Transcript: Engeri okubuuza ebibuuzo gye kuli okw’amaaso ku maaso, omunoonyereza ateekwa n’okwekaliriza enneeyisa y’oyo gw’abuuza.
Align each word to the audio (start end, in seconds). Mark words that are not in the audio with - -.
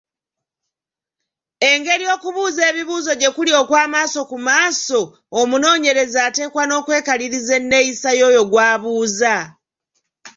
Engeri 1.71 2.05
okubuuza 2.15 2.61
ebibuuzo 2.71 3.11
gye 3.19 3.29
kuli 3.35 3.51
okw’amaaso 3.61 4.19
ku 4.29 4.37
maaso, 4.47 4.99
omunoonyereza 5.39 6.19
ateekwa 6.27 6.63
n’okwekaliriza 6.65 7.53
enneeyisa 7.61 8.09
y’oyo 8.19 8.41
gw’abuuza. 8.51 9.35